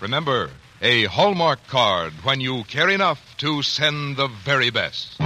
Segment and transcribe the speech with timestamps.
[0.00, 5.16] Remember, a Hallmark card when you care enough to send the very best.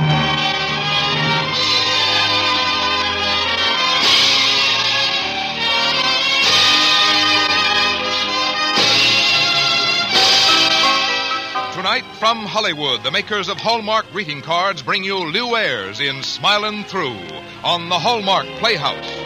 [11.74, 16.84] Tonight from Hollywood, the makers of Hallmark greeting cards bring you Lew Ayres in Smilin'
[16.84, 17.18] Through
[17.62, 19.21] on the Hallmark Playhouse.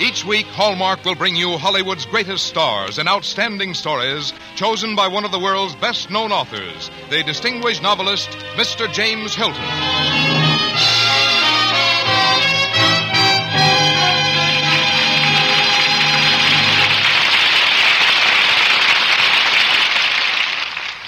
[0.00, 5.24] Each week, Hallmark will bring you Hollywood's greatest stars and outstanding stories chosen by one
[5.24, 8.92] of the world's best known authors, the distinguished novelist, Mr.
[8.92, 9.62] James Hilton.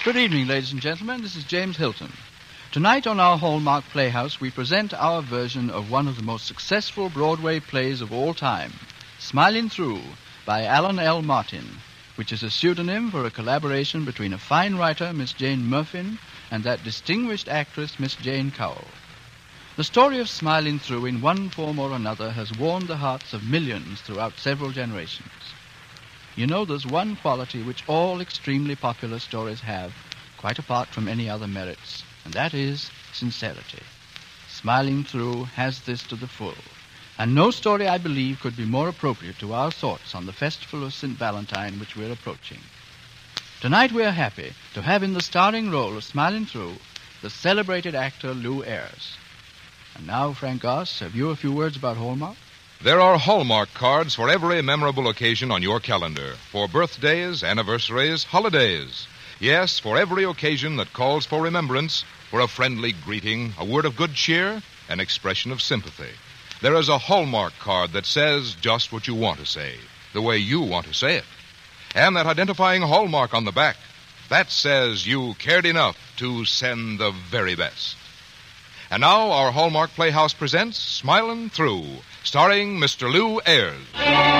[0.04, 1.22] Good evening, ladies and gentlemen.
[1.22, 2.12] This is James Hilton.
[2.76, 7.08] Tonight on our Hallmark Playhouse, we present our version of one of the most successful
[7.08, 8.74] Broadway plays of all time,
[9.18, 10.02] Smiling Through,
[10.44, 11.22] by Alan L.
[11.22, 11.66] Martin,
[12.16, 16.18] which is a pseudonym for a collaboration between a fine writer, Miss Jane Murfin,
[16.50, 18.84] and that distinguished actress, Miss Jane Cowl.
[19.76, 23.48] The story of Smiling Through, in one form or another, has warmed the hearts of
[23.48, 25.54] millions throughout several generations.
[26.36, 29.94] You know, there's one quality which all extremely popular stories have,
[30.36, 33.84] quite apart from any other merits, and that is sincerity.
[34.48, 36.56] Smiling Through has this to the full,
[37.18, 40.84] and no story, I believe, could be more appropriate to our thoughts on the festival
[40.84, 41.16] of St.
[41.16, 42.58] Valentine which we're approaching.
[43.60, 46.74] Tonight we are happy to have in the starring role of Smiling Through
[47.22, 49.16] the celebrated actor Lew Ayres.
[49.94, 52.36] And now, Frank Goss, have you a few words about Hallmark?
[52.82, 59.06] There are Hallmark cards for every memorable occasion on your calendar for birthdays, anniversaries, holidays.
[59.38, 63.96] Yes, for every occasion that calls for remembrance, for a friendly greeting, a word of
[63.96, 66.10] good cheer, an expression of sympathy.
[66.62, 69.76] There is a Hallmark card that says just what you want to say,
[70.14, 71.24] the way you want to say it.
[71.94, 73.76] And that identifying Hallmark on the back,
[74.30, 77.96] that says you cared enough to send the very best.
[78.90, 81.84] And now our Hallmark Playhouse presents Smilin' Through,
[82.24, 83.12] starring Mr.
[83.12, 84.35] Lew Ayres.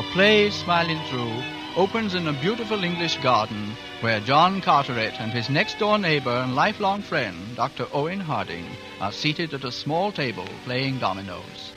[0.00, 1.42] Our play, Smiling Through,
[1.76, 6.54] opens in a beautiful English garden where John Carteret and his next door neighbor and
[6.54, 7.86] lifelong friend, Dr.
[7.92, 8.64] Owen Harding,
[8.98, 11.74] are seated at a small table playing dominoes.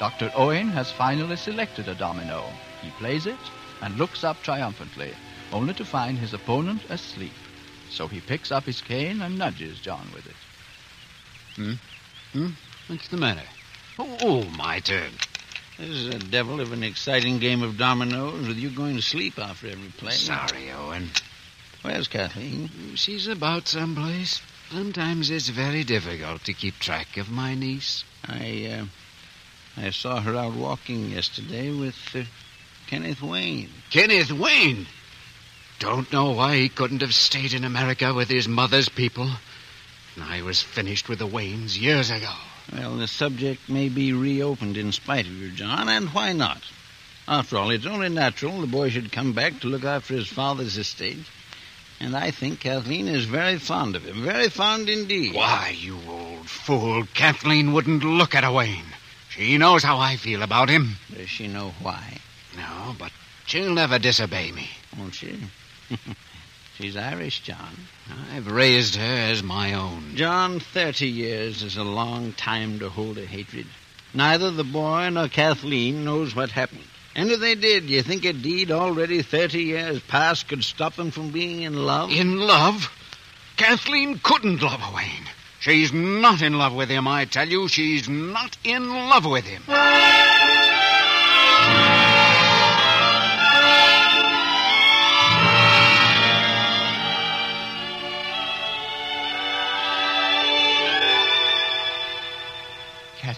[0.00, 0.32] Dr.
[0.34, 2.44] Owen has finally selected a domino.
[2.82, 3.38] He plays it
[3.82, 5.12] and looks up triumphantly,
[5.52, 7.38] only to find his opponent asleep.
[7.88, 10.36] So he picks up his cane and nudges John with it.
[11.54, 11.74] Hmm?
[12.32, 12.50] Hmm?
[12.88, 13.46] What's the matter?
[13.96, 15.12] Oh, oh, my turn.
[15.78, 19.40] This is a devil of an exciting game of dominoes with you going to sleep
[19.40, 20.12] after every play.
[20.12, 21.10] Sorry, Owen.
[21.82, 22.70] Where's Kathleen?
[22.94, 24.40] She's about someplace.
[24.70, 28.04] Sometimes it's very difficult to keep track of my niece.
[28.24, 28.86] I,
[29.76, 32.22] uh, I saw her out walking yesterday with uh,
[32.86, 33.70] Kenneth Wayne.
[33.90, 34.86] Kenneth Wayne!
[35.80, 39.28] Don't know why he couldn't have stayed in America with his mother's people.
[40.20, 42.32] I was finished with the Waynes years ago.
[42.72, 46.62] Well, the subject may be reopened in spite of you, John, and why not?
[47.26, 50.76] After all, it's only natural the boy should come back to look after his father's
[50.76, 51.24] estate.
[52.00, 54.22] And I think Kathleen is very fond of him.
[54.22, 55.34] Very fond indeed.
[55.34, 57.04] Why, you old fool.
[57.14, 58.84] Kathleen wouldn't look at a Wayne.
[59.30, 60.96] She knows how I feel about him.
[61.14, 62.18] Does she know why?
[62.56, 63.12] No, but
[63.46, 64.68] she'll never disobey me.
[64.98, 65.38] Won't she?
[66.78, 67.86] She's Irish, John.
[68.32, 70.16] I've raised her as my own.
[70.16, 73.66] John, 30 years is a long time to hold a hatred.
[74.12, 76.84] Neither the boy nor Kathleen knows what happened.
[77.14, 81.12] And if they did, you think a deed already 30 years past could stop them
[81.12, 82.10] from being in love?
[82.10, 82.90] In love?
[83.56, 85.28] Kathleen couldn't love Wayne.
[85.60, 87.68] She's not in love with him, I tell you.
[87.68, 89.62] She's not in love with him.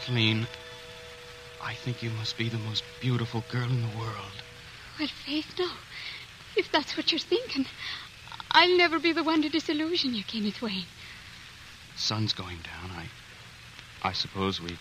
[0.07, 0.47] Kathleen,
[1.61, 4.41] I think you must be the most beautiful girl in the world.
[5.01, 5.69] Well, Faith, no.
[6.57, 7.67] If that's what you're thinking,
[8.53, 10.85] I'll never be the one to disillusion you, Kenneth Wayne.
[11.97, 12.93] Sun's going down.
[12.97, 13.09] I
[14.09, 14.79] I suppose we'd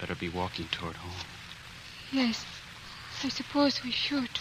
[0.00, 1.26] better be walking toward home.
[2.10, 2.42] Yes,
[3.22, 4.40] I suppose we should.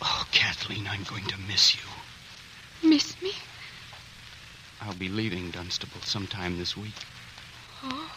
[0.00, 2.88] Oh, Kathleen, I'm going to miss you.
[2.88, 3.32] Miss me?
[4.80, 6.94] I'll be leaving Dunstable sometime this week.
[7.82, 8.09] Oh.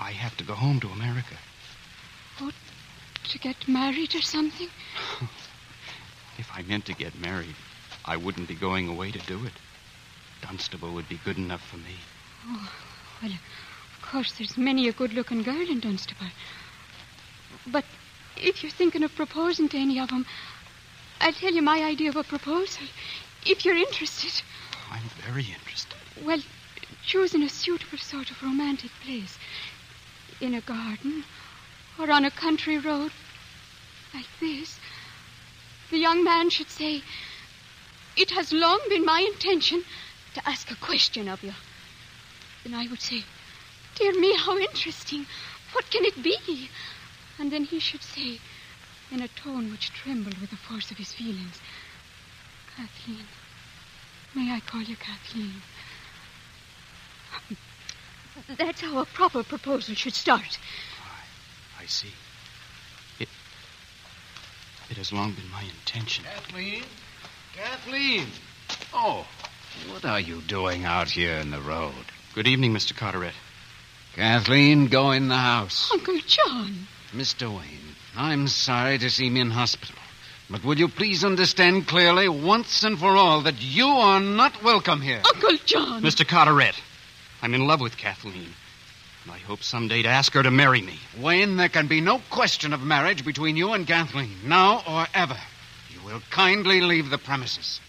[0.00, 1.36] I have to go home to America.
[3.24, 4.68] To get married or something?
[6.38, 7.54] If I meant to get married,
[8.04, 9.52] I wouldn't be going away to do it.
[10.40, 11.96] Dunstable would be good enough for me.
[12.48, 12.72] Oh,
[13.22, 16.30] well, of course, there's many a good looking girl in Dunstable.
[17.66, 17.84] But
[18.36, 20.24] if you're thinking of proposing to any of 'em,
[21.20, 22.86] I'll tell you my idea of a proposal.
[23.44, 24.42] If you're interested,
[24.90, 25.98] I'm very interested.
[26.22, 26.42] well,
[27.04, 29.38] choosing a suitable sort of romantic place.
[30.40, 31.24] In a garden
[31.98, 33.12] or on a country road
[34.14, 34.78] like this.
[35.90, 37.02] The young man should say,
[38.16, 39.84] It has long been my intention
[40.34, 41.52] to ask a question of you.
[42.64, 43.24] Then I would say,
[43.96, 45.26] Dear me, how interesting.
[45.72, 46.70] What can it be?
[47.38, 48.38] And then he should say,
[49.10, 51.60] in a tone which trembled with the force of his feelings,
[52.76, 53.26] Kathleen.
[54.34, 55.62] May I call you Kathleen?
[58.58, 60.58] That's how a proper proposal should start.
[61.80, 62.12] I see.
[63.18, 63.28] It.
[64.90, 66.24] It has long been my intention.
[66.24, 66.84] Kathleen?
[67.56, 68.26] Kathleen!
[68.92, 69.26] Oh,
[69.90, 71.94] what are you doing out here in the road?
[72.34, 72.94] Good evening, Mr.
[72.94, 73.34] Carteret.
[74.14, 75.90] Kathleen, go in the house.
[75.92, 76.86] Uncle John.
[77.12, 77.48] Mr.
[77.48, 79.96] Wayne, I'm sorry to see me in hospital.
[80.48, 85.00] But will you please understand clearly, once and for all, that you are not welcome
[85.00, 85.22] here?
[85.34, 86.02] Uncle John.
[86.02, 86.26] Mr.
[86.26, 86.74] Carteret,
[87.42, 88.54] I'm in love with Kathleen.
[89.24, 90.98] And I hope someday to ask her to marry me.
[91.18, 95.36] Wayne, there can be no question of marriage between you and Kathleen, now or ever.
[95.90, 97.80] You will kindly leave the premises.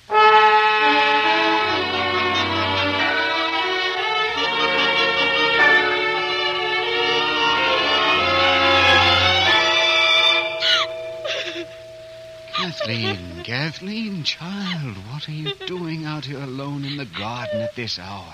[12.53, 17.99] Kathleen, Kathleen, child, what are you doing out here alone in the garden at this
[17.99, 18.33] hour?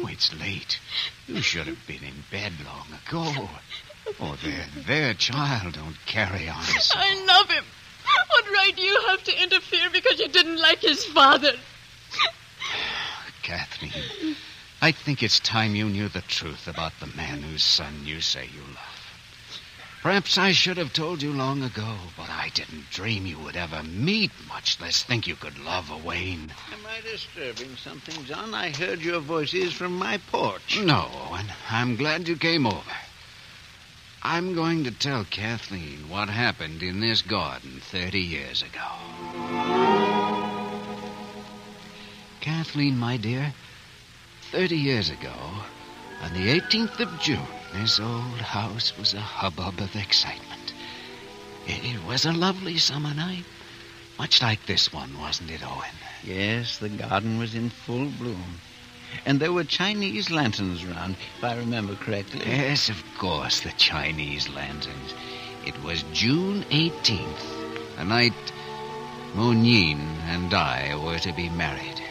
[0.00, 0.78] Oh, it's late.
[1.26, 3.48] You should have been in bed long ago.
[4.20, 6.94] Oh, there, there, child, don't carry on so.
[6.98, 7.64] I love him.
[8.30, 11.52] What right do you have to interfere because you didn't like his father?
[13.42, 14.36] Kathleen,
[14.80, 18.46] I think it's time you knew the truth about the man whose son you say
[18.46, 18.87] you love.
[20.02, 23.82] Perhaps I should have told you long ago, but I didn't dream you would ever
[23.82, 26.52] meet, much less think you could love a Wayne.
[26.72, 28.54] Am I disturbing something, John?
[28.54, 30.78] I heard your voices from my porch.
[30.80, 31.46] No, Owen.
[31.68, 32.96] I'm glad you came over.
[34.22, 39.88] I'm going to tell Kathleen what happened in this garden 30 years ago.
[42.40, 43.52] Kathleen, my dear,
[44.52, 45.34] 30 years ago,
[46.22, 50.72] on the 18th of June, this old house was a hubbub of excitement.
[51.66, 53.44] It, it was a lovely summer night.
[54.18, 55.94] Much like this one, wasn't it, Owen?
[56.24, 58.60] Yes, the garden was in full bloom.
[59.24, 62.40] And there were Chinese lanterns around, if I remember correctly.
[62.44, 65.14] Yes, of course, the Chinese lanterns.
[65.64, 68.32] It was June 18th, the night
[69.34, 72.02] Moonyeen and I were to be married.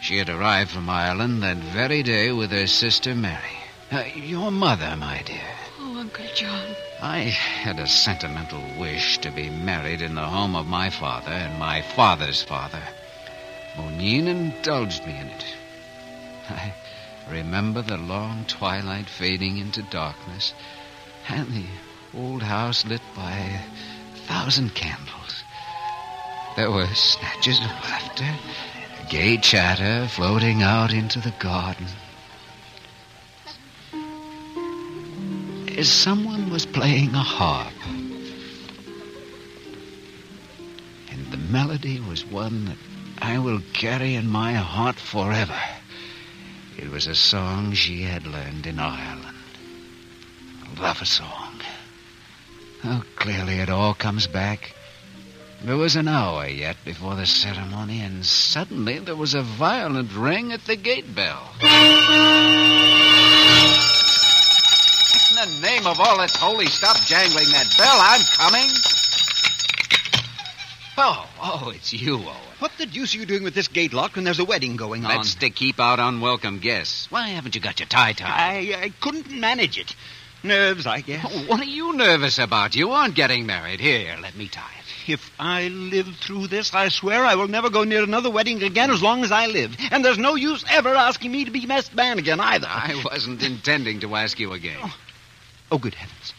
[0.00, 3.59] She had arrived from Ireland that very day with her sister Mary.
[3.92, 5.56] Uh, your mother, my dear.
[5.80, 6.76] Oh, Uncle John.
[7.02, 11.58] I had a sentimental wish to be married in the home of my father and
[11.58, 12.82] my father's father.
[13.74, 15.44] Moonyeen indulged me in it.
[16.48, 16.72] I
[17.28, 20.54] remember the long twilight fading into darkness
[21.28, 21.66] and the
[22.14, 25.42] old house lit by a thousand candles.
[26.54, 28.38] There were snatches of laughter,
[29.08, 31.88] gay chatter floating out into the garden.
[35.82, 37.72] Someone was playing a harp.
[41.10, 42.76] And the melody was one that
[43.18, 45.58] I will carry in my heart forever.
[46.76, 49.36] It was a song she had learned in Ireland.
[50.76, 51.60] A love song.
[52.84, 54.74] Oh, clearly it all comes back.
[55.62, 60.52] There was an hour yet before the ceremony, and suddenly there was a violent ring
[60.52, 61.52] at the gate bell.
[65.42, 67.98] In the name of all that's holy, stop jangling that bell.
[67.98, 68.68] I'm coming.
[70.98, 72.36] Oh, oh, it's you, Owen.
[72.58, 75.02] What the deuce are you doing with this gate locked when there's a wedding going
[75.06, 75.10] on?
[75.16, 77.10] That's to keep out unwelcome guests.
[77.10, 78.28] Why haven't you got your tie tied?
[78.28, 79.94] I, I couldn't manage it.
[80.42, 81.24] Nerves, I guess.
[81.26, 82.76] Oh, what are you nervous about?
[82.76, 83.80] You aren't getting married.
[83.80, 85.10] Here, let me tie it.
[85.12, 88.90] If I live through this, I swear I will never go near another wedding again
[88.90, 89.74] as long as I live.
[89.90, 92.68] And there's no use ever asking me to be best man again either.
[92.68, 94.76] I wasn't intending to ask you again.
[94.82, 94.94] Oh,
[95.70, 96.34] Oh, good heavens.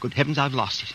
[0.00, 0.92] Good heavens, I've lost it.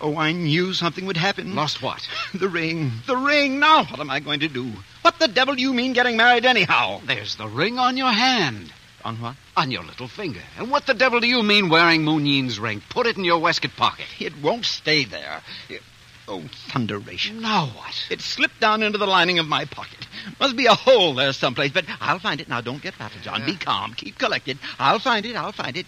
[0.00, 1.54] Oh, I knew something would happen.
[1.54, 2.08] Lost what?
[2.34, 2.90] The ring.
[3.06, 3.58] The ring.
[3.58, 4.72] Now, what am I going to do?
[5.02, 7.00] What the devil do you mean getting married anyhow?
[7.04, 8.72] There's the ring on your hand.
[9.04, 9.36] On what?
[9.56, 10.40] On your little finger.
[10.58, 12.82] And what the devil do you mean wearing Moonyeen's ring?
[12.88, 14.06] Put it in your waistcoat pocket.
[14.18, 15.42] It won't stay there.
[15.68, 15.82] It-
[16.28, 17.40] oh, thunderation.
[17.40, 17.94] Now what?
[18.10, 20.06] It slipped down into the lining of my pocket.
[20.38, 22.48] Must be a hole there someplace, but I'll find it.
[22.48, 23.44] Now, don't get rattled, John.
[23.44, 23.94] Be calm.
[23.94, 24.58] Keep collected.
[24.78, 25.34] I'll find it.
[25.36, 25.86] I'll find it.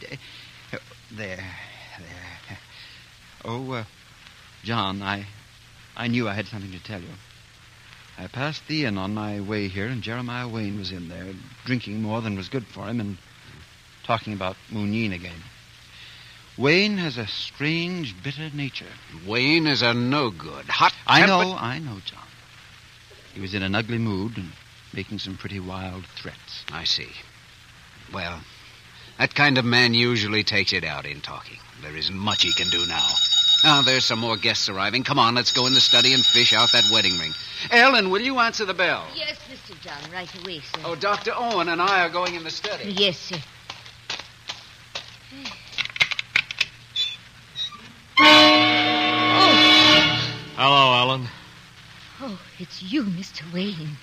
[1.17, 1.45] There.
[1.99, 2.59] There.
[3.45, 3.85] Oh, uh,
[4.63, 5.27] John, I,
[5.97, 7.09] I knew I had something to tell you.
[8.17, 12.01] I passed the inn on my way here, and Jeremiah Wayne was in there, drinking
[12.03, 13.19] more than was good for him and
[14.05, 15.43] talking about Moonyeen again.
[16.57, 18.93] Wayne has a strange, bitter nature.
[19.27, 20.67] Wayne is a no good.
[20.67, 22.27] Hot I know, I know, John.
[23.35, 24.53] He was in an ugly mood and
[24.93, 26.65] making some pretty wild threats.
[26.71, 27.11] I see.
[28.13, 28.41] Well,
[29.23, 31.57] that kind of man usually takes it out in talking.
[31.81, 33.07] There isn't much he can do now.
[33.63, 35.05] Now, there's some more guests arriving.
[35.05, 37.31] Come on, let's go in the study and fish out that wedding ring.
[37.71, 39.07] Ellen, will you answer the bell?
[39.15, 39.81] Yes, Mr.
[39.81, 40.81] John, right away, sir.
[40.85, 41.31] Oh, Dr.
[41.37, 42.91] Owen and I are going in the study.
[42.91, 43.37] Yes, sir.
[48.19, 48.25] Oh,
[50.57, 51.29] Hello, Ellen.
[52.23, 53.43] oh, it's you, Mr.
[53.55, 53.97] Wayne.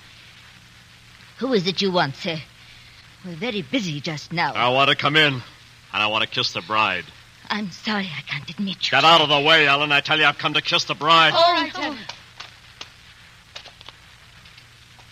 [1.40, 2.38] Who is it you want, sir?
[3.26, 4.54] We're very busy just now.
[4.54, 5.44] I want to come in, and
[5.92, 7.06] I want to kiss the bride.
[7.50, 8.92] I'm sorry I can't admit you.
[8.92, 9.92] Get out of the way, Ellen.
[9.92, 11.34] I tell you, I've come to kiss the bride.
[11.34, 11.98] All oh, right, Ellen.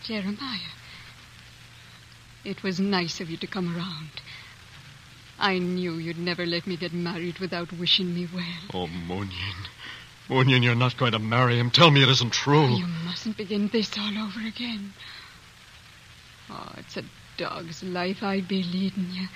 [0.04, 0.60] Jeremiah,
[2.46, 4.10] it was nice of you to come around.
[5.38, 8.44] I knew you'd never let me get married without wishing me well.
[8.74, 9.68] Oh, Moonyeen.
[10.30, 11.72] Moonyeen, you're not going to marry him.
[11.72, 12.68] Tell me it isn't true.
[12.68, 14.94] You mustn't begin this all over again.
[16.50, 17.04] Oh, it's a
[17.38, 19.28] dog's life I'd be leading you,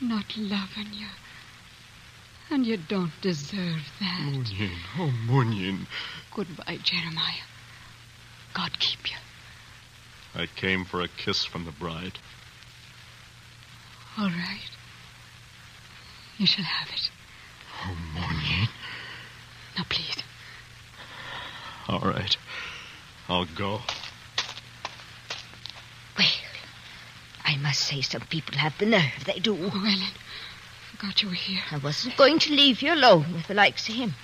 [0.00, 1.08] not loving you.
[2.50, 4.20] And you don't deserve that.
[4.20, 4.76] Moonyeen.
[4.98, 5.86] Oh, Moonyeen.
[6.34, 7.46] Goodbye, Jeremiah.
[8.54, 9.16] God keep you.
[10.34, 12.18] I came for a kiss from the bride.
[14.18, 14.70] All right.
[16.38, 17.10] You shall have it.
[17.84, 18.68] Oh, Moonyeen.
[19.76, 20.22] Now, please.
[21.88, 22.36] All right.
[23.28, 23.80] I'll go.
[26.18, 26.26] Well,
[27.44, 29.24] I must say some people have the nerve.
[29.26, 29.54] They do.
[29.54, 30.12] Oh, Ellen,
[30.96, 31.62] forgot you were here.
[31.70, 34.14] I wasn't going to leave you alone with the likes of him.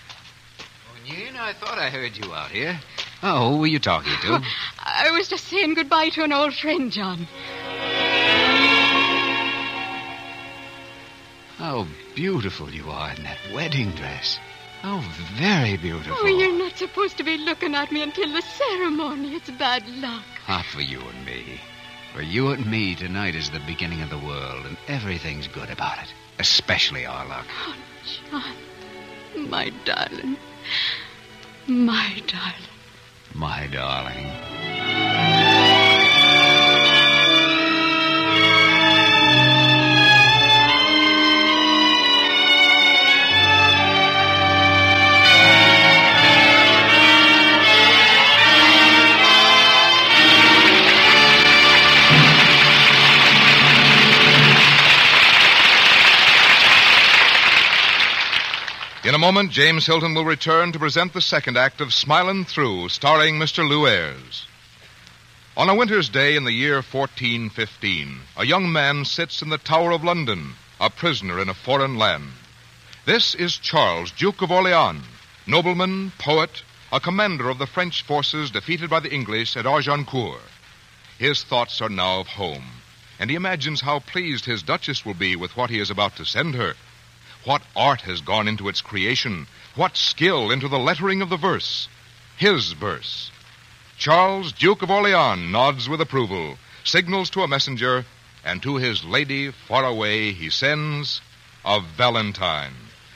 [0.61, 2.79] Oh, Yin, I thought I heard you out here.
[3.23, 4.35] Oh, who were you talking to?
[4.35, 4.45] Oh,
[4.79, 7.27] I was just saying goodbye to an old friend, John.
[11.57, 14.39] How beautiful you are in that wedding dress.
[14.85, 15.05] Oh,
[15.37, 16.17] very beautiful.
[16.21, 19.35] Oh, you're not supposed to be looking at me until the ceremony.
[19.35, 20.23] It's bad luck.
[20.49, 21.61] Not for you and me.
[22.15, 25.99] For you and me, tonight is the beginning of the world, and everything's good about
[25.99, 26.09] it.
[26.39, 27.47] Especially our luck.
[27.67, 27.75] Oh,
[28.31, 30.37] John, my darling.
[31.67, 32.69] My darling.
[33.35, 34.58] My darling.
[59.19, 63.35] A moment, James Hilton will return to present the second act of Smilin' Through, starring
[63.35, 63.69] Mr.
[63.69, 64.47] Lew Ayres.
[65.57, 69.91] On a winter's day in the year 1415, a young man sits in the Tower
[69.91, 72.31] of London, a prisoner in a foreign land.
[73.07, 75.05] This is Charles, Duke of Orleans,
[75.49, 80.43] nobleman, poet, a commander of the French forces defeated by the English at Agincourt.
[81.19, 82.71] His thoughts are now of home,
[83.19, 86.25] and he imagines how pleased his Duchess will be with what he is about to
[86.25, 86.77] send her.
[87.49, 89.47] What art has gone into its creation?
[89.75, 91.89] What skill into the lettering of the verse?
[92.37, 93.31] His verse.
[93.97, 98.05] Charles, Duke of Orleans, nods with approval, signals to a messenger,
[98.45, 101.23] and to his lady far away he sends
[101.65, 102.75] a valentine.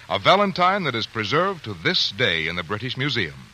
[0.08, 3.48] A valentine that is preserved to this day in the British Museum.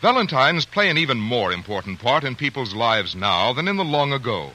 [0.00, 4.12] Valentines play an even more important part in people's lives now than in the long
[4.12, 4.52] ago.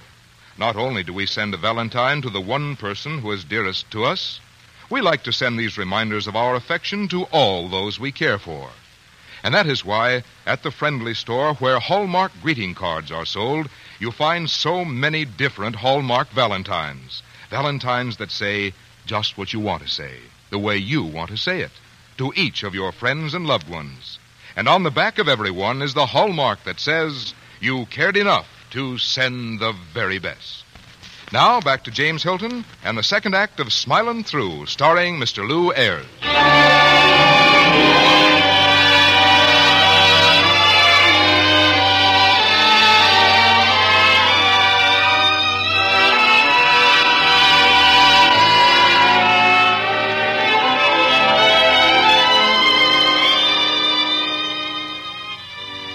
[0.58, 4.06] Not only do we send a valentine to the one person who is dearest to
[4.06, 4.40] us,
[4.90, 8.70] we like to send these reminders of our affection to all those we care for.
[9.44, 14.12] And that is why, at the friendly store where Hallmark greeting cards are sold, you
[14.12, 17.22] find so many different Hallmark Valentines.
[17.50, 18.74] Valentines that say
[19.06, 20.18] just what you want to say,
[20.50, 21.72] the way you want to say it,
[22.18, 24.18] to each of your friends and loved ones.
[24.56, 28.48] And on the back of every one is the hallmark that says you cared enough
[28.72, 30.65] to send the very best.
[31.32, 35.48] Now, back to James Hilton and the second act of Smilin' Through, starring Mr.
[35.48, 36.06] Lew Ayres.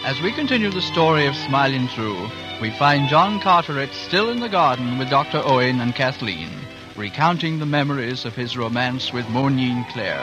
[0.03, 2.31] As we continue the story of Smiling Through,
[2.63, 5.43] we find John Carteret still in the garden with Dr.
[5.45, 6.49] Owen and Kathleen,
[6.97, 10.19] recounting the memories of his romance with Moonyeen Clare.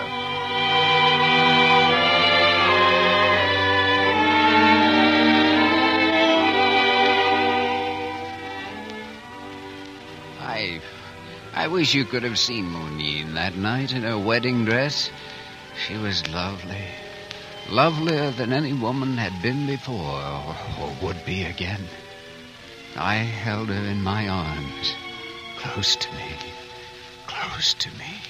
[10.41, 10.81] I.
[11.53, 15.11] I wish you could have seen Moonyeen that night in her wedding dress.
[15.85, 16.83] She was lovely.
[17.69, 21.85] Lovelier than any woman had been before, or, or would be again.
[22.95, 24.93] I held her in my arms,
[25.59, 26.31] close to me,
[27.27, 28.21] close to me.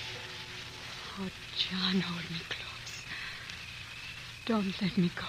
[1.20, 3.06] Oh, John, hold me close.
[4.46, 5.28] Don't let me go.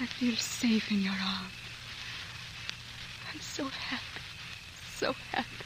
[0.00, 1.52] I feel safe in your arms.
[3.32, 4.22] I'm so happy,
[4.96, 5.64] so happy.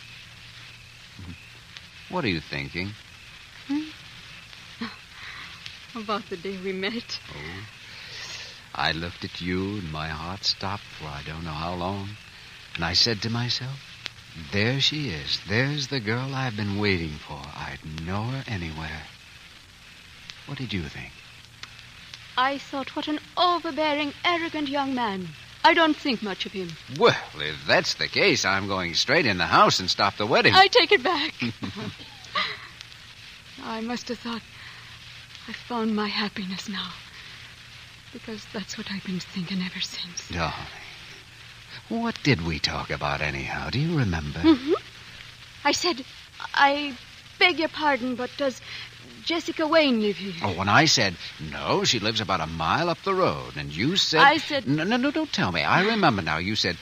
[2.08, 2.90] What are you thinking?
[5.98, 7.18] About the day we met.
[7.34, 7.66] Oh.
[8.72, 12.10] I looked at you and my heart stopped for I don't know how long.
[12.76, 13.80] And I said to myself,
[14.52, 15.40] there she is.
[15.48, 17.42] There's the girl I've been waiting for.
[17.44, 19.02] I'd know her anywhere.
[20.46, 21.10] What did you think?
[22.36, 25.26] I thought, what an overbearing, arrogant young man.
[25.64, 26.68] I don't think much of him.
[26.96, 30.54] Well, if that's the case, I'm going straight in the house and stop the wedding.
[30.54, 31.34] I take it back.
[33.64, 34.42] I must have thought
[35.48, 36.90] I found my happiness now.
[38.12, 40.28] Because that's what I've been thinking ever since.
[40.28, 40.52] Darling,
[41.88, 43.70] what did we talk about anyhow?
[43.70, 44.40] Do you remember?
[44.40, 44.74] hmm
[45.64, 46.04] I said,
[46.54, 46.96] I
[47.38, 48.60] beg your pardon, but does
[49.24, 50.34] Jessica Wayne live here?
[50.42, 51.16] Oh, when I said,
[51.50, 54.20] no, she lives about a mile up the road, and you said...
[54.20, 55.62] I said- No, no, no, don't tell me.
[55.62, 56.38] I remember now.
[56.38, 56.76] You said,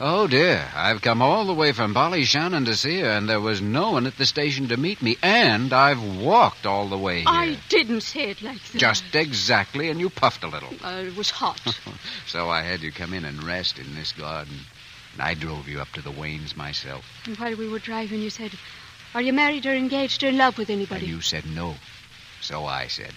[0.00, 3.60] oh, dear, I've come all the way from Ballyshannon to see her, and there was
[3.60, 7.26] no one at the station to meet me, and I've walked all the way here.
[7.28, 8.78] I didn't say it like that.
[8.78, 10.70] Just exactly, and you puffed a little.
[10.84, 11.60] Uh, it was hot.
[12.26, 14.54] so I had you come in and rest in this garden.
[15.14, 17.04] And I drove you up to the Waynes myself.
[17.24, 18.52] and while we were driving, you said,
[19.14, 20.96] Are you married or engaged or in love with anybody?
[20.96, 21.16] And anybody?
[21.16, 21.74] you said no.
[22.42, 23.14] So I said,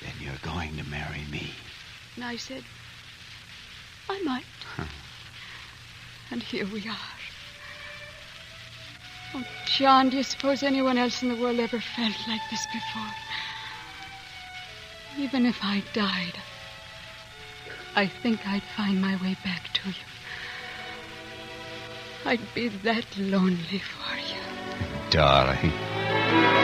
[0.00, 1.54] then you're going to marry me.
[2.16, 2.64] And I said,
[4.08, 4.44] I might.
[6.32, 7.18] and here we are.
[9.34, 13.14] Oh, John, do you suppose anyone else in the world ever felt like this before?
[15.18, 16.38] Even if I died,
[17.94, 19.94] I think I'd find my way back to you.
[22.24, 24.40] I'd be that lonely for you.
[25.10, 26.61] Darling.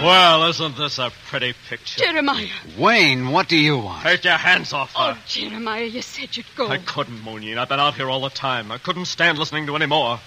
[0.00, 2.00] Well, isn't this a pretty picture?
[2.04, 2.46] Jeremiah!
[2.78, 4.04] Wayne, what do you want?
[4.04, 5.16] Take your hands off her.
[5.16, 6.68] Oh, Jeremiah, you said you'd go.
[6.68, 7.58] I couldn't, Moonyeen.
[7.58, 8.70] I've been out here all the time.
[8.70, 10.20] I couldn't stand listening to any more.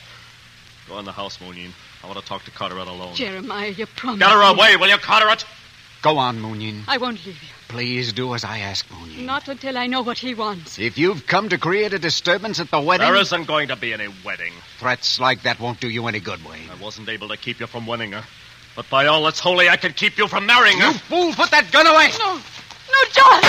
[0.89, 1.71] Go in the house, Moonyeen.
[2.03, 3.15] I want to talk to Carteret alone.
[3.15, 4.19] Jeremiah, you promised.
[4.19, 5.45] Get her away, will you, Carteret?
[6.01, 6.81] Go on, Moonyeen.
[6.89, 7.49] I won't leave you.
[7.69, 9.23] Please do as I ask, Moonyeen.
[9.25, 10.79] Not until I know what he wants.
[10.79, 13.93] If you've come to create a disturbance at the wedding, There isn't going to be
[13.93, 14.51] any wedding.
[14.79, 16.69] threats like that won't do you any good, Wayne.
[16.69, 18.23] I wasn't able to keep you from winning her.
[18.75, 20.87] But by all that's holy, I can keep you from marrying her.
[20.87, 22.09] You fool, put that gun away!
[22.19, 23.41] No, no, John!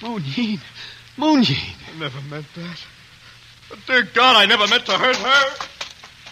[0.00, 0.60] Moonyeen.
[1.16, 1.74] Moonyeen.
[1.94, 2.78] I never meant that.
[3.68, 5.66] But dear God, I never meant to hurt her.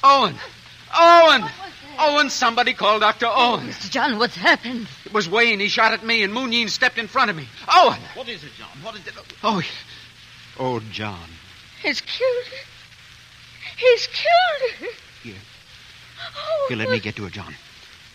[0.04, 0.34] Owen.
[0.96, 1.44] Owen.
[1.98, 3.26] Owen, somebody called Dr.
[3.26, 3.68] Owen.
[3.68, 3.90] Mr.
[3.90, 4.86] John, what's happened?
[5.04, 5.60] It was Wayne.
[5.60, 7.48] He shot at me, and Moonyeen stepped in front of me.
[7.72, 8.00] Owen.
[8.14, 8.68] What is it, John?
[8.82, 9.14] What is it?
[9.42, 9.62] Oh,
[10.58, 11.28] oh, John.
[11.82, 12.73] He's killed her.
[13.76, 14.87] He's killed her.
[15.22, 15.34] Here.
[16.37, 17.54] Oh, Here, let me get to her, John.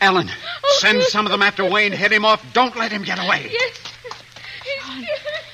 [0.02, 0.30] Ellen,
[0.63, 1.12] Oh, send yes.
[1.12, 1.91] some of them after Wayne.
[1.91, 2.41] Head him off.
[2.54, 3.50] Don't let him get away.
[3.52, 3.78] Yes.
[4.63, 5.06] He's killed.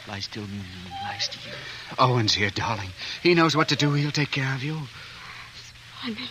[0.08, 0.64] Lie still, Mooney.
[1.04, 1.52] Lie still.
[1.98, 2.90] Owen's here, darling.
[3.24, 3.94] He knows what to do.
[3.94, 4.82] He'll take care of you.
[6.02, 6.30] Funny.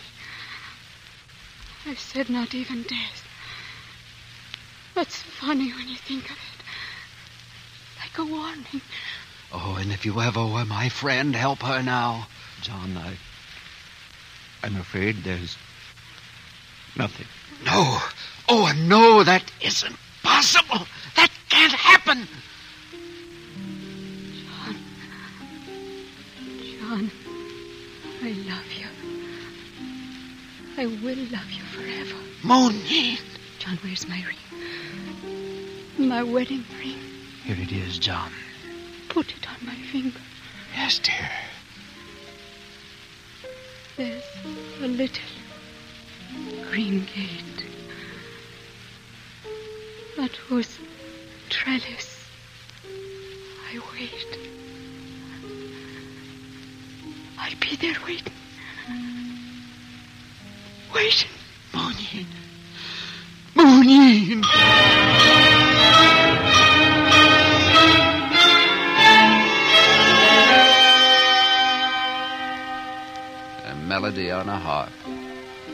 [1.85, 3.23] I said not even death.
[4.95, 7.99] That's funny when you think of it.
[7.99, 8.81] Like a warning.
[9.51, 12.27] Oh, and if you ever were my friend, help her now.
[12.61, 13.17] John, I.
[14.65, 15.55] I'm afraid there's
[16.97, 17.27] nothing.
[17.65, 17.99] No.
[18.49, 20.87] Oh, no, that isn't possible.
[21.15, 22.27] That can't happen.
[24.47, 24.75] John,
[26.79, 27.11] John,
[28.23, 28.87] I love you.
[30.79, 32.19] I will love you forever.
[32.41, 33.19] Moonyeen.
[33.59, 36.09] John, where's my ring?
[36.09, 36.97] My wedding ring.
[37.43, 38.31] Here it is, John.
[39.09, 40.19] Put it on my finger.
[40.75, 41.29] Yes, dear.
[43.97, 44.23] There's
[44.81, 45.23] a little
[46.69, 47.63] green gate
[50.17, 50.77] at whose
[51.49, 52.27] trellis
[52.83, 54.39] I wait.
[57.39, 58.33] I'll be there waiting.
[60.93, 61.29] Waiting.
[61.71, 62.25] Moonyeen.
[63.55, 64.84] Moonyeen!
[74.15, 74.91] Melody on a harp,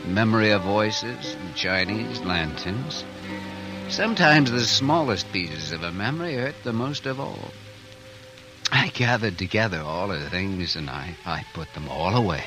[0.04, 3.04] memory of voices and Chinese lanterns.
[3.88, 7.52] Sometimes the smallest pieces of a memory hurt the most of all.
[8.72, 12.44] I gathered together all the things and I, I put them all away.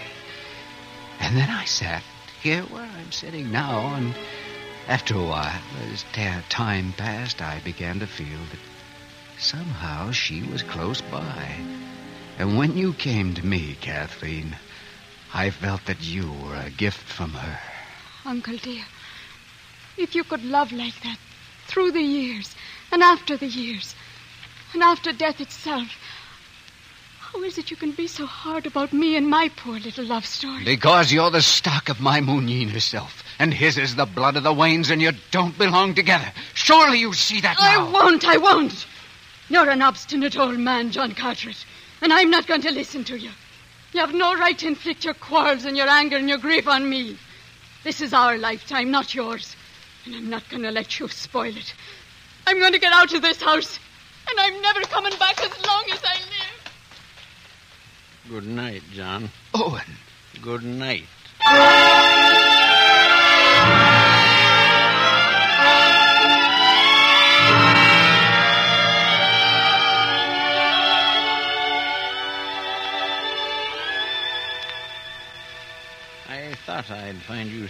[1.22, 2.04] And then I sat
[2.42, 4.14] here where I'm sitting now, and
[4.90, 5.62] after a while,
[5.94, 6.04] as
[6.50, 11.56] time passed, I began to feel that somehow she was close by.
[12.38, 14.58] And when you came to me, Kathleen,
[15.34, 17.60] I felt that you were a gift from her.
[18.26, 18.84] Uncle dear,
[19.98, 21.18] if you could love like that
[21.68, 22.56] through the years
[22.92, 23.96] and after the years
[24.74, 25.88] and after death itself,
[27.20, 30.26] how is it you can be so hard about me and my poor little love
[30.26, 30.64] story?
[30.64, 34.54] Because you're the stock of my Moonyeen herself, and his is the blood of the
[34.54, 36.32] Waynes, and you don't belong together.
[36.54, 37.88] Surely you see that now.
[37.88, 38.86] I won't, I won't.
[39.50, 41.66] You're an obstinate old man, John Carteret,
[42.02, 43.32] and I'm not going to listen to you.
[43.96, 46.90] You have no right to inflict your quarrels and your anger and your grief on
[46.90, 47.18] me.
[47.86, 49.56] This is our lifetime, not yours.
[50.04, 51.74] And I'm not going to let you spoil it.
[52.46, 53.80] I'm going to get out of this house,
[54.30, 56.74] and I'm never coming back as long as I live.
[58.28, 59.30] Good night, John.
[59.54, 59.86] Owen.
[60.42, 61.06] Good night.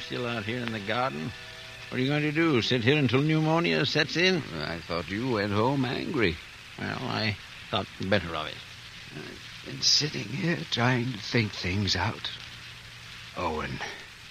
[0.06, 1.32] Still out here in the garden.
[1.90, 2.62] What are you going to do?
[2.62, 4.44] Sit here until pneumonia sets in?
[4.64, 6.38] I thought you went home angry.
[6.78, 7.36] Well, I
[7.72, 8.54] thought better of it.
[9.16, 12.30] I've been sitting here trying to think things out.
[13.36, 13.80] Owen,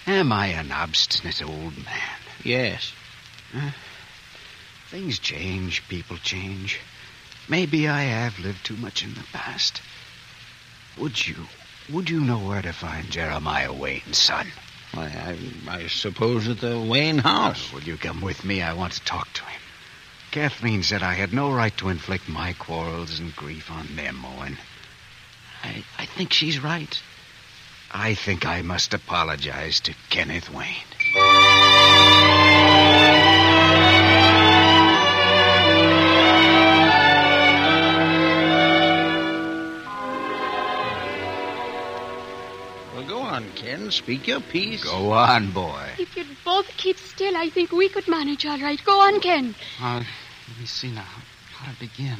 [0.07, 2.19] am I an obstinate old man?
[2.43, 2.93] Yes.
[4.89, 6.79] Things change, people change.
[7.49, 9.81] Maybe I have lived too much in the past.
[10.97, 11.35] Would you,
[11.91, 14.47] would you know where to find Jeremiah Wayne's son?
[14.95, 17.73] Why, I, I suppose at the Wayne house.
[17.73, 18.61] Will you come with me?
[18.61, 19.61] I want to talk to him.
[20.31, 24.57] Kathleen said I had no right to inflict my quarrels and grief on them, Owen.
[25.63, 27.01] I, I think she's right.
[27.91, 32.34] I think I must apologize to Kenneth Wayne.
[43.35, 43.91] On, Ken.
[43.91, 44.83] Speak your piece.
[44.83, 45.89] Go on, boy.
[45.99, 48.81] If you'd both keep still, I think we could manage all right.
[48.83, 49.53] Go on, Ken.
[49.81, 50.03] Uh,
[50.47, 51.05] let me see now.
[51.51, 52.17] How to begin?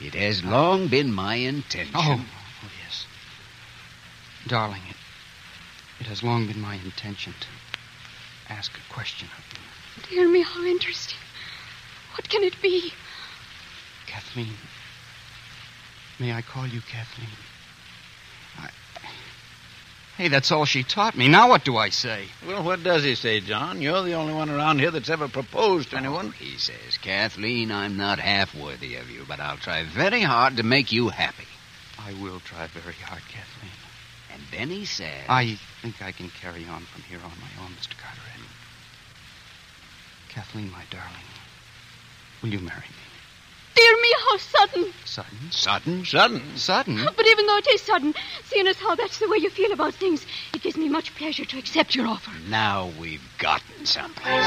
[0.00, 1.94] It has long been my intention.
[1.94, 3.06] Oh, oh yes.
[4.48, 4.96] Darling, it,
[6.00, 10.16] it has long been my intention to ask a question of you.
[10.16, 11.18] Dear me, how interesting.
[12.16, 12.92] What can it be?
[14.06, 14.54] Kathleen.
[16.18, 17.28] May I call you Kathleen?
[20.16, 21.28] Hey, that's all she taught me.
[21.28, 22.28] Now what do I say?
[22.46, 23.82] Well, what does he say, John?
[23.82, 26.28] You're the only one around here that's ever proposed to anyone.
[26.28, 30.56] Oh, he says, Kathleen, I'm not half worthy of you, but I'll try very hard
[30.56, 31.44] to make you happy.
[31.98, 33.72] I will try very hard, Kathleen.
[34.32, 37.72] And then he says, I think I can carry on from here on my own,
[37.72, 37.96] Mr.
[37.98, 38.36] Carteret.
[40.30, 41.10] Kathleen, my darling,
[42.42, 43.15] will you marry me?
[44.28, 44.92] How sudden.
[45.04, 45.50] Sudden?
[45.52, 46.04] Sudden?
[46.04, 46.56] Sudden.
[46.56, 47.08] Sudden?
[47.16, 48.12] But even though it is sudden,
[48.44, 51.44] seeing as how that's the way you feel about things, it gives me much pleasure
[51.44, 52.32] to accept your offer.
[52.48, 54.44] Now we've gotten someplace.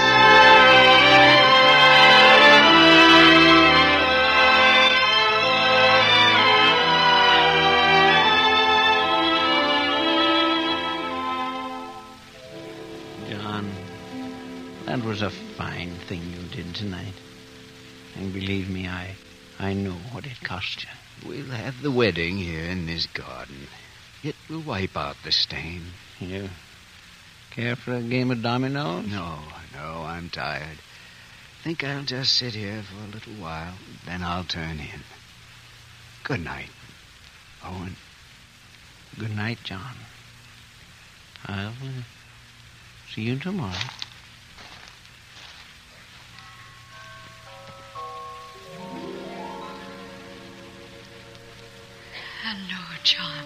[13.29, 13.71] John,
[14.85, 17.13] that was a fine thing you did tonight.
[18.17, 19.15] And believe me, I,
[19.59, 21.29] I know what it cost you.
[21.29, 23.67] We'll have the wedding here in this garden.
[24.23, 25.81] It will wipe out the stain.
[26.19, 26.49] You
[27.51, 29.05] care for a game of dominoes?
[29.07, 29.39] No,
[29.73, 30.77] no, I'm tired.
[31.63, 33.73] Think I'll just sit here for a little while,
[34.05, 35.03] then I'll turn in.
[36.23, 36.69] Good night,
[37.65, 37.97] Owen.
[39.17, 39.95] Good night, John.
[41.45, 42.03] I'll uh,
[43.13, 43.75] see you tomorrow.
[53.03, 53.43] John.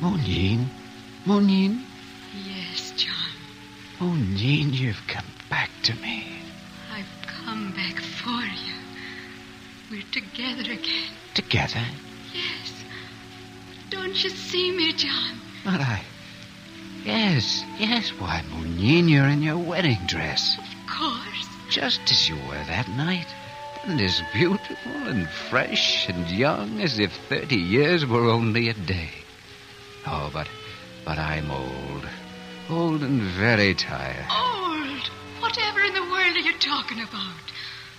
[0.00, 0.66] Moonyeen?
[1.24, 1.82] Moonyeen?
[2.44, 3.14] Yes, John.
[3.98, 6.26] Moonyeen, you've come back to me.
[6.92, 8.74] I've come back for you.
[9.90, 11.10] We're together again.
[11.34, 11.84] Together?
[12.32, 12.84] Yes.
[13.90, 15.38] Don't you see me, John?
[15.64, 16.02] But I.
[17.04, 20.58] Yes, yes, why, Moonyeen, you're in your wedding dress.
[20.58, 21.48] Of course.
[21.70, 23.26] Just as you were that night.
[23.86, 29.10] And as beautiful and fresh and young as if 30 years were only a day.
[30.06, 30.48] Oh, but.
[31.04, 32.08] But I'm old.
[32.70, 34.24] Old and very tired.
[34.30, 35.10] Old?
[35.40, 37.44] Whatever in the world are you talking about?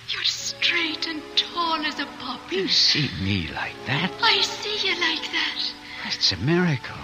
[0.08, 2.58] You're straight and tall as a poplar.
[2.58, 4.10] You see me like that?
[4.20, 5.72] I see you like that.
[6.06, 6.96] It's a miracle.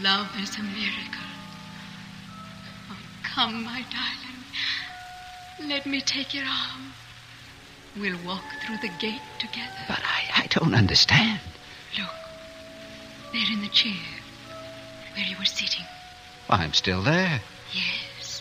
[0.00, 1.30] Love is a miracle.
[2.90, 5.68] Oh, come, my darling.
[5.68, 6.92] Let me take your arm.
[7.98, 9.68] We'll walk through the gate together.
[9.88, 11.40] But I, I don't understand.
[11.98, 12.08] Look,
[13.32, 13.92] there in the chair
[15.14, 15.84] where you were sitting.
[16.48, 17.40] Well, I'm still there.
[17.72, 18.40] Yes,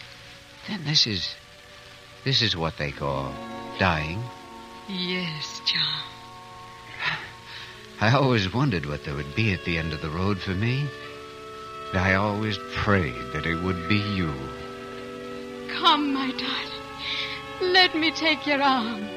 [0.68, 1.36] Then this is.
[2.24, 3.34] This is what they call
[3.80, 4.22] dying.
[4.88, 6.04] yes, John.
[8.00, 10.86] I always wondered what there would be at the end of the road for me.
[11.90, 14.32] And I always prayed that it would be you.
[15.80, 17.74] Come, my darling.
[17.74, 19.08] Let me take your arm.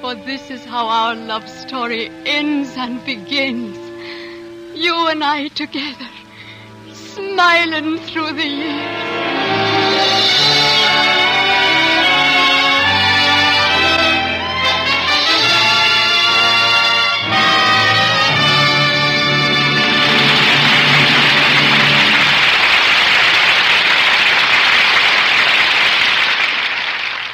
[0.00, 3.76] For this is how our love story ends and begins.
[4.74, 6.08] You and I together,
[6.90, 9.90] smiling through the years.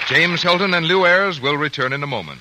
[0.09, 2.41] James Hilton and Lew Ayres will return in a moment.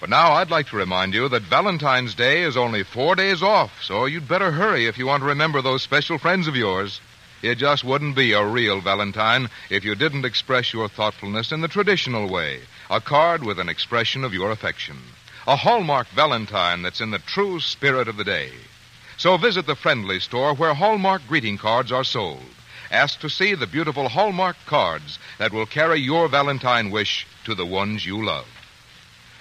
[0.00, 3.82] But now I'd like to remind you that Valentine's Day is only four days off,
[3.82, 7.00] so you'd better hurry if you want to remember those special friends of yours.
[7.42, 11.68] It just wouldn't be a real Valentine if you didn't express your thoughtfulness in the
[11.68, 14.96] traditional way a card with an expression of your affection.
[15.46, 18.52] A Hallmark Valentine that's in the true spirit of the day.
[19.16, 22.44] So visit the friendly store where Hallmark greeting cards are sold.
[22.90, 27.66] Ask to see the beautiful Hallmark cards that will carry your Valentine wish to the
[27.66, 28.46] ones you love.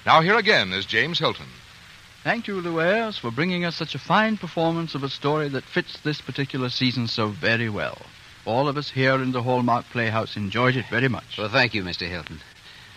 [0.07, 1.47] Now, here again is James Hilton.
[2.23, 5.65] Thank you, Lew Ayres, for bringing us such a fine performance of a story that
[5.65, 7.97] fits this particular season so very well.
[8.45, 11.37] All of us here in the Hallmark Playhouse enjoyed it very much.
[11.37, 12.07] Well, thank you, Mr.
[12.07, 12.39] Hilton.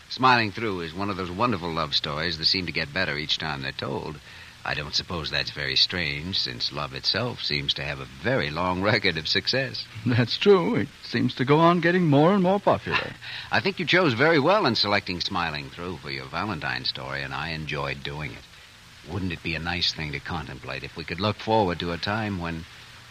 [0.09, 3.39] Smiling Through is one of those wonderful love stories that seem to get better each
[3.39, 4.21] time they're told.
[4.65, 8.83] I don't suppose that's very strange, since love itself seems to have a very long
[8.83, 9.87] record of success.
[10.05, 10.77] That's true.
[10.77, 13.15] It seems to go on getting more and more popular.
[13.51, 17.33] I think you chose very well in selecting Smiling Through for your Valentine story, and
[17.33, 18.45] I enjoyed doing it.
[19.11, 21.99] Wouldn't it be a nice thing to contemplate if we could look forward to a
[21.99, 22.65] time when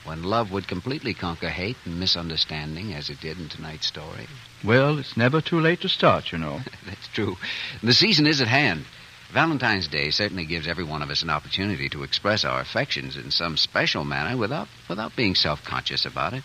[0.05, 4.27] when love would completely conquer hate and misunderstanding as it did in tonight's story?
[4.63, 6.61] Well, it's never too late to start, you know.
[6.85, 7.37] That's true.
[7.83, 8.85] The season is at hand.
[9.31, 13.29] Valentine's Day certainly gives every one of us an opportunity to express our affections in
[13.29, 16.43] some special manner without without being self-conscious about it.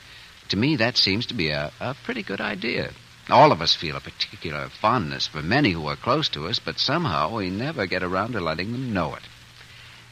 [0.51, 2.91] To me, that seems to be a, a pretty good idea.
[3.31, 6.79] All of us feel a particular fondness for many who are close to us, but
[6.79, 9.23] somehow we never get around to letting them know it.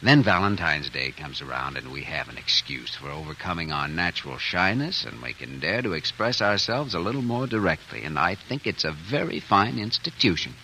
[0.01, 5.05] Then Valentine's Day comes around, and we have an excuse for overcoming our natural shyness,
[5.05, 8.85] and we can dare to express ourselves a little more directly, and I think it's
[8.85, 10.55] a very fine institution.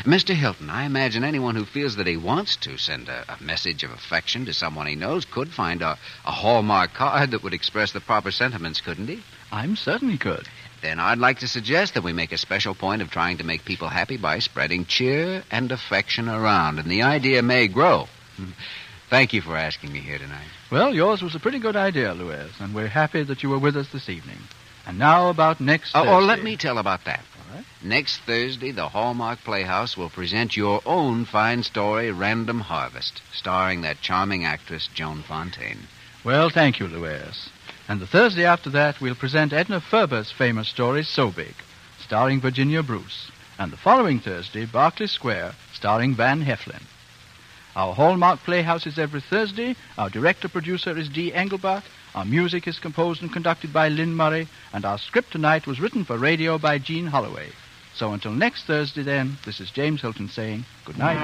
[0.00, 0.34] Mr.
[0.34, 3.90] Hilton, I imagine anyone who feels that he wants to send a, a message of
[3.90, 8.00] affection to someone he knows could find a, a Hallmark card that would express the
[8.00, 9.22] proper sentiments, couldn't he?
[9.52, 10.48] I'm certainly could.
[10.80, 13.64] Then I'd like to suggest that we make a special point of trying to make
[13.64, 18.08] people happy by spreading cheer and affection around, and the idea may grow.
[19.10, 20.48] Thank you for asking me here tonight.
[20.70, 23.76] Well, yours was a pretty good idea, Louise, and we're happy that you were with
[23.76, 24.38] us this evening.
[24.86, 27.20] And now about next Oh, oh, let me tell about that.
[27.82, 34.00] Next Thursday, the Hallmark Playhouse will present your own fine story, Random Harvest, starring that
[34.00, 35.86] charming actress, Joan Fontaine.
[36.24, 37.48] Well, thank you, Louise.
[37.88, 41.54] And the Thursday after that, we'll present Edna Ferber's famous story, So Big,
[41.98, 43.30] starring Virginia Bruce.
[43.58, 46.82] And the following Thursday, Berkeley Square, starring Van Heflin.
[47.74, 49.76] Our Hallmark Playhouse is every Thursday.
[49.96, 51.82] Our director-producer is Dee Englebach.
[52.14, 54.46] Our music is composed and conducted by Lynn Murray.
[54.72, 57.48] And our script tonight was written for radio by Jean Holloway.
[57.94, 61.18] So until next Thursday, then, this is James Hilton saying good night.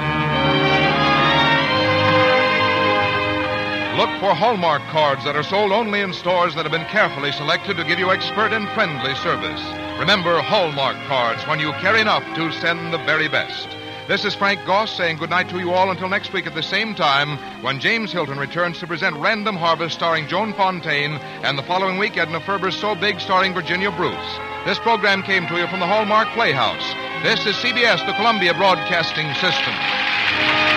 [3.99, 7.77] Look for Hallmark cards that are sold only in stores that have been carefully selected
[7.77, 9.61] to give you expert and friendly service.
[9.99, 13.78] Remember Hallmark cards when you care enough to send the very best.
[14.09, 16.95] This is Frank Goss saying goodnight to you all until next week at the same
[16.95, 21.13] time when James Hilton returns to present Random Harvest starring Joan Fontaine
[21.45, 24.39] and the following week Edna Ferber's So Big starring Virginia Bruce.
[24.65, 27.23] This program came to you from the Hallmark Playhouse.
[27.23, 30.68] This is CBS, the Columbia Broadcasting System.